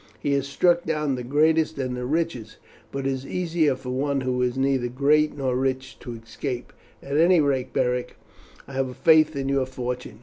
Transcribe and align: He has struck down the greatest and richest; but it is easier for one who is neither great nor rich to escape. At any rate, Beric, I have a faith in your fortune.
He 0.19 0.31
has 0.33 0.47
struck 0.47 0.83
down 0.83 1.13
the 1.13 1.21
greatest 1.21 1.77
and 1.77 1.95
richest; 2.11 2.57
but 2.91 3.05
it 3.05 3.11
is 3.11 3.23
easier 3.23 3.75
for 3.75 3.91
one 3.91 4.21
who 4.21 4.41
is 4.41 4.57
neither 4.57 4.87
great 4.87 5.37
nor 5.37 5.55
rich 5.55 5.99
to 5.99 6.13
escape. 6.15 6.73
At 7.03 7.17
any 7.17 7.39
rate, 7.39 7.71
Beric, 7.71 8.17
I 8.67 8.73
have 8.73 8.89
a 8.89 8.95
faith 8.95 9.35
in 9.35 9.47
your 9.47 9.67
fortune. 9.67 10.19